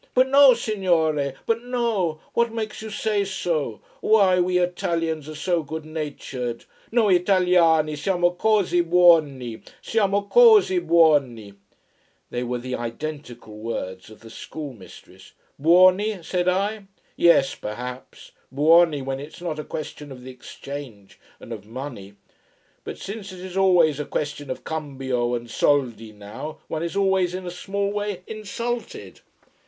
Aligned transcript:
"But 0.15 0.29
no, 0.29 0.55
signore. 0.55 1.35
But 1.45 1.61
no. 1.63 2.21
What 2.33 2.51
makes 2.51 2.81
you 2.81 2.89
say 2.89 3.23
so? 3.23 3.81
Why, 3.99 4.39
we 4.39 4.57
Italians 4.57 5.29
are 5.29 5.35
so 5.35 5.61
good 5.61 5.85
natured. 5.85 6.65
Noi 6.91 7.19
Italiani 7.19 7.93
siamo 7.95 8.31
così 8.35 8.81
buoni. 8.81 9.61
Siamo 9.79 10.23
così 10.27 10.79
buoni." 10.83 11.53
It 12.31 12.47
was 12.47 12.63
the 12.63 12.73
identical 12.73 13.59
words 13.59 14.09
of 14.09 14.21
the 14.21 14.31
schoolmistress. 14.31 15.33
"Buoni," 15.59 16.23
said 16.23 16.47
I. 16.47 16.85
"Yes 17.15 17.53
perhaps. 17.53 18.31
Buoni 18.51 19.03
when 19.03 19.19
it's 19.19 19.39
not 19.39 19.59
a 19.59 19.63
question 19.63 20.11
of 20.11 20.23
the 20.23 20.31
exchange 20.31 21.19
and 21.39 21.53
of 21.53 21.67
money. 21.67 22.15
But 22.83 22.97
since 22.97 23.31
it 23.31 23.39
is 23.41 23.55
always 23.55 23.99
a 23.99 24.05
question 24.05 24.49
of 24.49 24.63
cambio 24.63 25.35
and 25.35 25.47
soldi 25.47 26.11
now, 26.11 26.57
one 26.67 26.81
is 26.81 26.95
always, 26.95 27.35
in 27.35 27.45
a 27.45 27.51
small 27.51 27.91
way, 27.91 28.23
insulted." 28.25 29.21